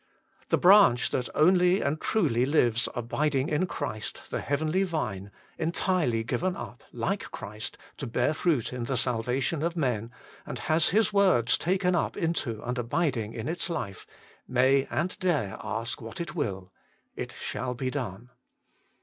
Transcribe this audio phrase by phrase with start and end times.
[0.49, 6.55] The branch that only and truly lives abiding in Christ, the Heavenly Vine, entirely given
[6.55, 10.09] up, like Christ, to bear fruit in the salvation of men,
[10.43, 14.07] and has His words taken up into and abiding in its life,
[14.47, 16.73] may and dare ask what it will
[17.15, 18.31] it shall be done.